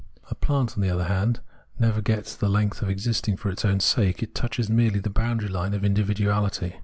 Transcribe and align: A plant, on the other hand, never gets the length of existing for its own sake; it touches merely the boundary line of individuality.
A 0.31 0.33
plant, 0.33 0.73
on 0.75 0.81
the 0.81 0.89
other 0.89 1.03
hand, 1.03 1.41
never 1.77 2.01
gets 2.01 2.33
the 2.35 2.49
length 2.49 2.81
of 2.81 2.89
existing 2.89 3.37
for 3.37 3.51
its 3.51 3.63
own 3.63 3.79
sake; 3.81 4.23
it 4.23 4.33
touches 4.33 4.67
merely 4.67 4.99
the 4.99 5.11
boundary 5.11 5.49
line 5.49 5.75
of 5.75 5.83
individuality. 5.83 6.77